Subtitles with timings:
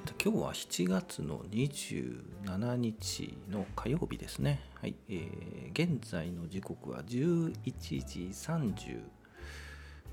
[0.00, 4.62] ーと、今日は7月の27日の火曜日ですね。
[4.80, 8.28] はい、えー、現在の時刻は11時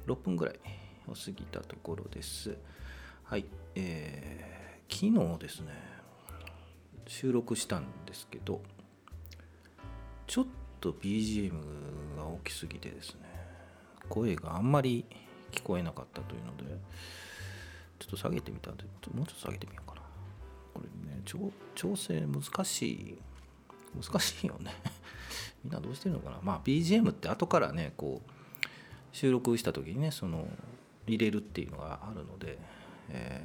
[0.05, 0.59] 36分ぐらい
[1.07, 2.57] を過ぎたところです。
[3.23, 3.45] はい、
[3.75, 5.71] えー、昨日ですね、
[7.07, 8.61] 収録したんですけど、
[10.27, 10.45] ちょっ
[10.81, 11.53] と BGM
[12.17, 13.21] が大きすぎてですね、
[14.09, 15.05] 声があんまり
[15.51, 16.63] 聞こえなかったというので、
[17.99, 18.89] ちょっと下げてみたんで、も
[19.23, 20.01] うちょっと下げてみようかな。
[20.73, 23.17] これね、調整難しい。
[23.95, 24.71] 難しいよね。
[25.63, 26.39] みんなどうしてるのかな。
[26.41, 28.29] まあ BGM って後からね、こう、
[29.11, 30.47] 収録した時にね、その、
[31.07, 32.59] 入れるっていうのがあるので、
[33.09, 33.41] え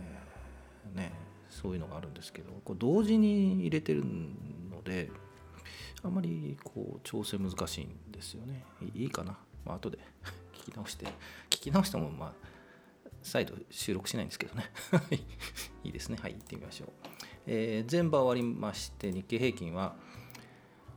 [0.92, 1.12] ー、ね、
[1.48, 5.10] そういうのがあるんですけど、こう同時に入れてるので、
[6.02, 8.64] あんまりこう調整難しいんですよね。
[8.94, 9.38] いいかな。
[9.64, 9.98] まあ後で
[10.52, 11.06] 聞き直して、
[11.48, 12.32] 聞き直してもまあ、
[13.22, 14.70] 再度収録しないんですけどね。
[15.84, 16.18] いいですね。
[16.20, 16.90] はい行ってみましょう、
[17.46, 19.96] えー、全場終わりまして日経平均は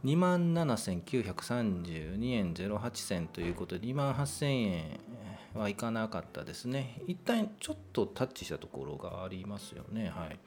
[0.04, 5.00] 2万7932円08銭ということで2万8000円
[5.56, 7.02] はいかなかったですね。
[7.08, 10.10] 一旦ちょっとタッチしたところがありますよね。
[10.10, 10.40] はい。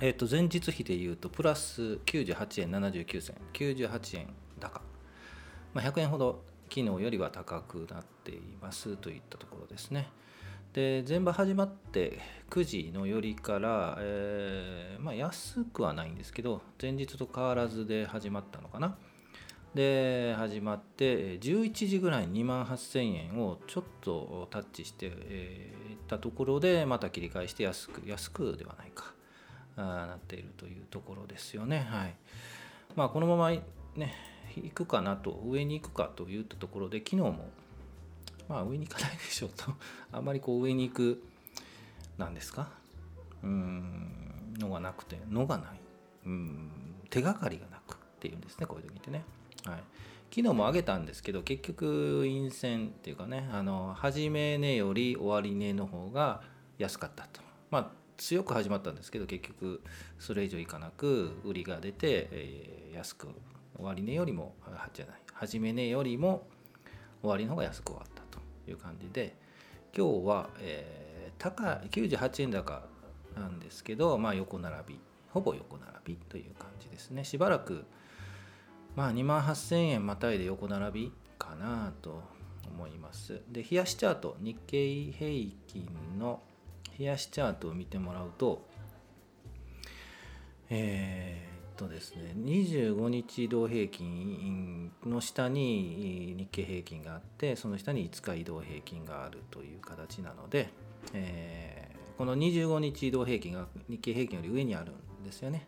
[0.00, 3.36] えっ、ー、と前日比でいうとプラス98円79銭。
[3.52, 4.80] 98円高、
[5.74, 10.08] まあ、100円ほど昨日よりは高くなっていますといったところですね。
[10.72, 12.18] で全部始まって
[12.50, 18.96] 9時の寄りから、えー、まあ、安くはないんですけど前日と変わらずで始まったのかな。
[19.74, 29.14] で始まって11時ぐらいに2万8000円をちょっとタッチしてい、えー、ったところでまた切り返して安く安くではないか。
[29.76, 31.86] あなっているというところですよね。
[31.90, 32.14] はい。
[32.94, 33.62] まあこのままね
[34.56, 37.48] 行くかなと上に行くかといったところで昨日も
[38.52, 39.72] まあ上に行かないでしょうと。
[40.12, 41.22] あんまりこう上に行く
[42.18, 42.68] なんですか？
[43.42, 44.54] うん。
[44.58, 45.18] のがなくて。
[45.30, 45.80] のがない。
[46.26, 46.70] うん。
[47.08, 49.24] 手がかりがなくっていうんですねこういう時ってね。
[49.64, 49.84] はい、
[50.30, 56.42] 昨日も上げたんですけど結局陰線っていうかねあの始め値より終わり値の方が
[56.78, 57.40] 安かったと。
[57.70, 59.82] まあ強く始まったんですけど結局
[60.18, 63.28] それ以上いかなく売りが出て、えー、安く
[63.76, 65.22] 終わり値よりもはじゃない。
[65.32, 66.46] 始め値よりも
[67.20, 68.21] 終わりの方が安く終わった。
[68.70, 69.36] いう感じで
[69.96, 72.82] 今日は、えー、高98円高
[73.36, 75.00] なんですけど、まあ、横並び
[75.30, 77.24] ほぼ横並びという感じですね。
[77.24, 77.84] しばらく、
[78.96, 82.22] まあ、2万8000円またいで横並びかなと
[82.66, 83.40] 思います。
[83.50, 86.42] で冷やしチャート日経平均の
[86.98, 88.66] 冷やしチャートを見てもらうと
[90.68, 100.70] えーとですね25日移動平均の下に日経平均があってその下に5日移動平均があるという形なので、
[101.12, 105.66] えー、この25日移動平均が日経平均より上にあるんですよね。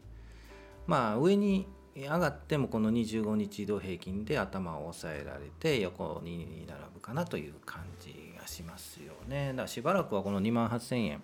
[0.86, 1.66] まあ上に
[1.96, 9.48] 上がってもこの25日移動平均で頭を押さえられて横に並ぶかなという感じがしますよね。
[9.48, 11.22] だからしばらくはこの2万8000円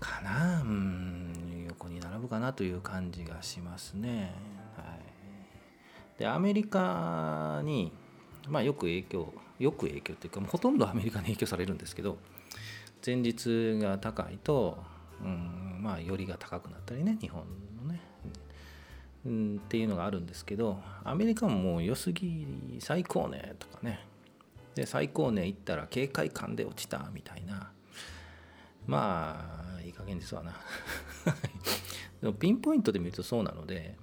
[0.00, 1.33] かなうん
[1.74, 4.32] 横に並ぶかなという感じがしますね。
[4.76, 4.82] は
[6.16, 7.92] い、でアメリカに、
[8.48, 12.18] まあ、よく影響よく影響っていうかもうほとんどアメリカに 影響されるんですけど
[13.04, 14.82] 前日が高いと、
[15.22, 17.44] うんまあ、よりが高くなったりね日本
[17.76, 18.00] のね、
[19.26, 22.46] うん、っていうのがあるんですけどアメリカももう良すぎ
[22.80, 24.06] 最高値とかね。
[24.74, 27.70] で最高値行ったら警戒感で落ちたみたいな。
[28.86, 30.54] まあいい加減ですわな。
[32.20, 33.96] でもピンポイントで見るとそうなので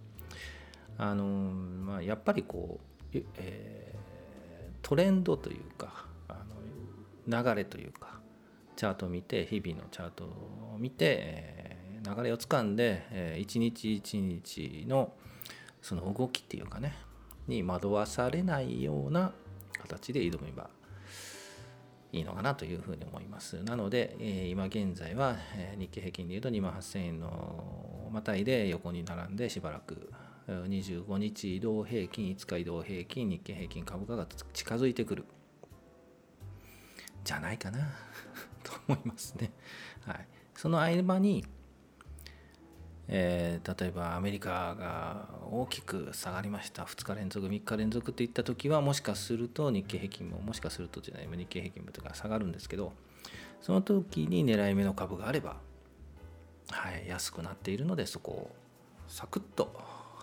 [0.98, 2.80] あのまあやっぱりこ
[3.14, 6.44] う、えー、トレンドというかあ
[7.28, 8.20] の流れというか
[8.76, 15.14] チャートを見て日々のチャートを見て、えー、流れをつかんで、えー、一日一日の
[15.82, 16.94] その動きっていうかね
[17.48, 19.34] に惑わされないような
[19.80, 20.70] 形で挑めば
[22.14, 23.64] いいのかなというふうに思います。
[23.64, 25.38] なので、え今現在は
[25.78, 30.12] 日経平均でいうと2万8000円のまたいで横に並んでしばらく
[30.48, 35.26] 25日移動平均、5日移動平均、日経平均株価が近づいてくる。
[37.24, 37.80] じゃないかな
[38.64, 39.52] と思いますね。
[40.06, 40.28] はい。
[40.56, 41.46] その合間に、
[43.14, 52.94] えー、例えばアメリカが大きく下がりました2日連続3日連続っていった時はもしかすると日経平均ももしかするとじゃない日経平均もとか下がるんですけど
[53.62, 55.58] その時に狙い目の株があれば、
[56.70, 58.52] はい、安くなっているのでそこを
[59.10, 59.78] サクッと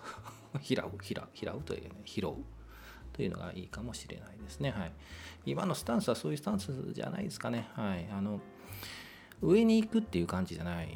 [0.59, 2.33] 拾う拾う拾うというね拾う
[3.13, 4.71] というのがいいかもしれないですね。
[4.71, 4.93] はい、
[5.45, 7.67] 今のスタンスはそういうスタンスじゃないですかね。
[7.73, 8.39] はい、あの
[9.41, 10.89] 上に行くっていう感じじゃない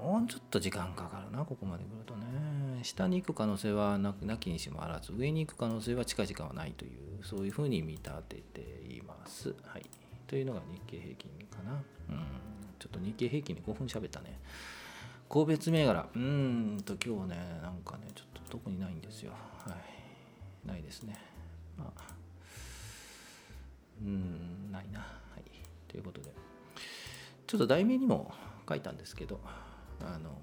[0.00, 2.80] もうちょっと時間かかるなここまで来るとね。
[2.82, 8.60] 下に行く可能性はなきにしもあらず上に行く可能性は近々はないというそういうふうに見立てて
[8.90, 9.54] います。
[9.64, 9.84] はい。
[10.26, 11.72] というのが日経平均かな。
[12.08, 12.24] うん
[12.78, 14.40] ちょっと日経平均で5分喋ったね。
[15.28, 16.08] 個別銘柄。
[16.14, 19.32] うんと今日ねなんかねちょっと特にないんですよ。
[19.66, 19.76] は
[20.64, 20.66] い。
[20.66, 21.18] ないですね。
[21.76, 22.02] まあ。
[24.02, 25.00] うんないな。
[25.00, 25.06] は
[25.38, 25.42] い。
[25.86, 26.32] ということで。
[27.46, 28.32] ちょっと題名にも
[28.66, 29.40] 書いたんですけど。
[30.02, 30.38] あの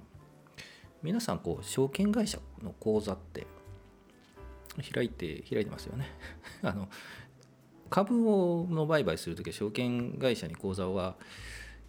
[1.03, 3.47] 皆さんこう証券会社の口座って
[4.93, 6.07] 開いて開いてますよね。
[6.61, 6.89] あの
[7.89, 11.15] 株をの売買するときは証券会社に口座は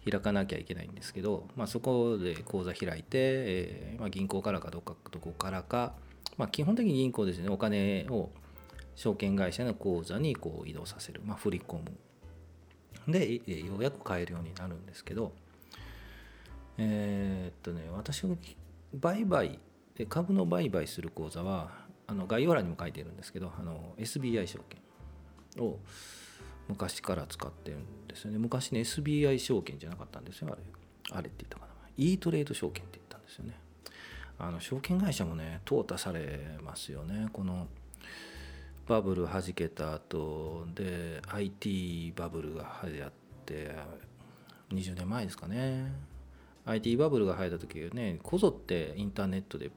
[0.09, 5.95] 開かなきゃいけないんですけど、まあ、そこで口座開いて、えーまあ、銀行からかどっかどこからか、
[6.37, 7.49] まあ、基本的に銀行ですね。
[7.49, 8.31] お金を
[8.95, 11.91] 証券会社の口座にこう移動させる、ま、振り込む。
[13.07, 15.33] でようやく買えるようになるんですけど
[16.81, 18.29] えー、っとね私が
[18.93, 19.59] 売買
[20.07, 21.71] 株の売買する口座は
[22.07, 25.77] あの概要欄にも書いてるんですけどあの SBI 証券を
[26.69, 28.37] 昔から使ってるんですよね。
[28.37, 30.47] 昔ね SBI 証券じゃなかったんですよ。
[30.51, 30.61] あれ
[31.11, 31.71] あれって言ったかな。
[31.97, 33.59] E トレード証券って言ったんですよね。
[34.37, 37.27] あの証券会社もね淘汰されますよね。
[37.33, 37.67] この
[38.87, 43.11] バブルはじけた後で IT バブルが流行っ
[43.45, 43.75] て
[44.71, 45.91] 20年前ですかね。
[46.69, 49.71] IT バブルが流行った時ねこぞってインターネットで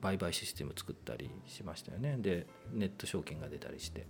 [0.00, 2.16] 売買システム作ったりしましたよね。
[2.18, 4.06] でネット証券が出たりして。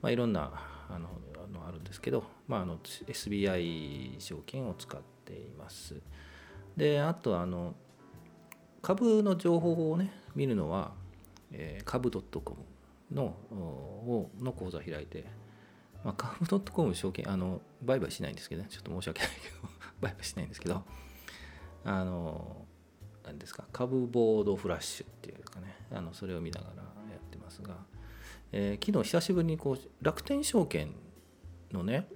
[0.00, 0.52] まあ、いろんな
[0.88, 1.08] あの
[1.44, 5.96] あのあるんですけど、まあ、あの SBI 証券を使っています。
[6.76, 7.74] であとあの
[8.80, 10.92] 株の情報をね見るのは、
[11.50, 12.60] えー、株 .com
[13.12, 13.34] の
[14.40, 15.24] の口座を開いて、
[16.04, 18.68] まあ、株 .com 証券あの売買しないんですけどね。
[18.70, 19.87] ちょっと申し訳ないけど。
[20.00, 20.82] 売買しないんですけど
[21.84, 22.66] あの
[23.24, 26.82] 何ですか株ボードフラッシュっていうかねあのそれを見ながらや
[27.18, 27.76] ってますが。
[28.52, 30.94] えー、昨日久しぶりにこう楽天証券
[31.72, 32.06] のね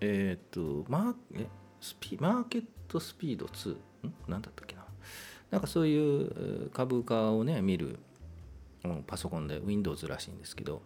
[0.00, 1.46] えっ、とマーえ
[1.80, 3.76] スピマーケットスピード2ん？
[4.28, 4.84] 何だったっけな
[5.50, 7.98] なんかそういう株価をね見る、
[9.06, 10.82] パソコンで Windows らしいんですけど、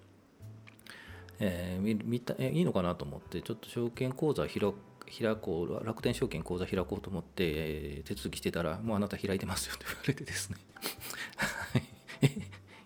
[1.38, 4.72] えー、見たえいいのかなと思ってちょっと証券口座を開
[5.18, 10.56] 開こう楽天証券口座開こうと思って、えー、手続きしてたらもうあなた開いてますよって言われてですね。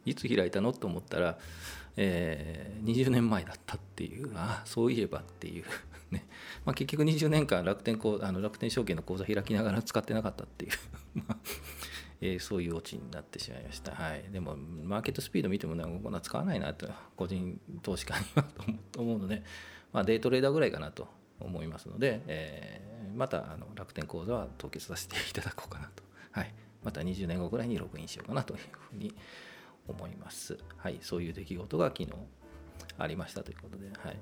[0.06, 0.15] い。
[0.15, 1.38] つ開いたのと思ったら、
[1.97, 5.65] えー、20年前だったっていうああそういえばっていう
[6.11, 6.26] ね、
[6.65, 10.73] まあ、結局20年間楽天あの楽天証券の口座開きながら使ってなかったっていう。
[12.21, 13.93] えー、そういうオチになってしまいました。
[13.93, 18.44] はい、でも、マーケットスピード見ても、ね、こんな使わないなと、個人投資家には
[18.93, 19.43] と思うので、
[19.93, 21.09] まあ、デイトレーダーぐらいかなと。
[21.41, 26.03] 思いますので、えー、またあの楽天口座は凍結させていただこうかなと。
[26.33, 29.15] はい、また20年後ぐらいにログインしようかなというふうに
[29.87, 30.59] 思います。
[30.77, 32.13] はい、そういう出来事が昨日
[32.99, 34.17] ありましたということで、はい。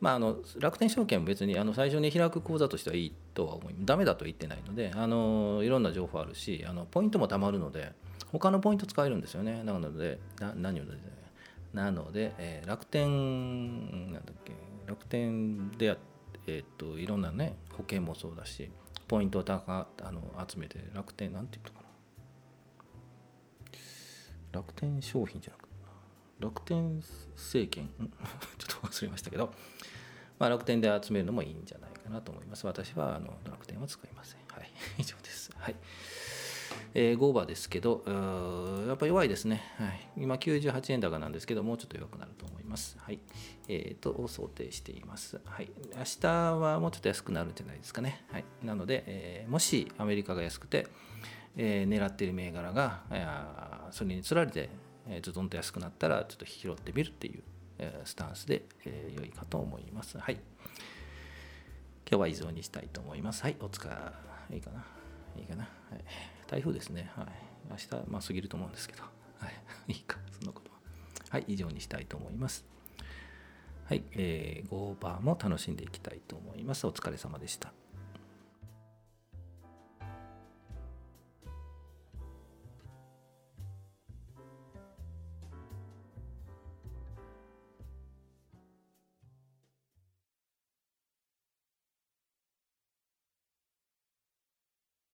[0.00, 7.92] まあ、あの楽天証券も別にあの最初に開く口座としてはいいとは思いダメだと言ってないのであのいろんな情報あるしあのポイントもたまるので
[8.32, 10.84] 他のポイント使えるんですよねなのでな何を
[11.74, 14.52] なので、えー、楽天なんだっけ
[14.90, 15.96] 楽天で
[16.46, 18.70] えー、といろんなね保険もそうだし
[19.06, 21.80] ポイントをたかあの集めて楽天なんていうのか
[24.52, 25.70] な楽天商品じゃなくて
[26.40, 27.02] 楽天
[27.36, 27.90] 政権？
[28.58, 29.52] ちょっと忘れましたけど、
[30.38, 32.66] まあ、楽天で集めるのもいいんじゃないかなと思います。
[32.66, 34.40] 私はあの楽天は使いません。
[34.48, 35.50] はい、以上です。
[35.54, 35.76] はい。
[36.94, 38.02] えー、5ーですけど、
[38.86, 39.62] やっぱ弱いですね。
[39.78, 42.96] はい、今98円高なんですけど、もうちょっと弱くなると思います。
[42.98, 43.20] はい。
[43.68, 45.40] えー、と、想定しています。
[45.44, 45.70] はい。
[45.96, 48.24] 明日はもうちょっと安くなるんじゃないですかね。
[48.32, 48.44] はい。
[48.64, 50.88] なので、えー、もしアメリカが安くて、
[51.56, 54.70] えー、狙っている銘柄が、それにつられて、
[55.08, 57.42] えー、ズドンと安くなったらちょっと拾ってみるっていう、
[57.78, 60.18] えー、スタンスで、えー、良いかと思います。
[60.18, 60.34] はい。
[62.08, 63.42] 今日は以上にしたいと思います。
[63.42, 63.56] はい。
[63.60, 63.94] お疲れ。
[64.56, 64.84] いいかな。
[65.36, 65.62] いいかな。
[65.62, 66.04] はい。
[66.50, 67.12] 台風ですね。
[67.14, 67.26] はい。
[67.70, 69.04] 明日、まあ過ぎると思うんですけど。
[69.04, 69.08] は
[69.48, 69.54] い。
[69.86, 70.18] いいか。
[70.32, 70.78] そんなことは。
[71.28, 71.44] はい。
[71.46, 72.64] 以上にしたいと思います。
[73.84, 74.02] はい。
[74.12, 76.88] えー、5バーも楽しんでいきたいと思います。
[76.88, 77.72] お疲れ様でした。